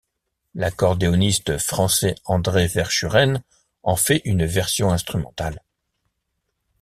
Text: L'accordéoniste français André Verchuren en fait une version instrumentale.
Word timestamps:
L'accordéoniste 0.55 1.59
français 1.59 2.15
André 2.25 2.65
Verchuren 2.65 3.43
en 3.83 3.95
fait 3.95 4.23
une 4.25 4.45
version 4.47 4.91
instrumentale. 4.91 5.61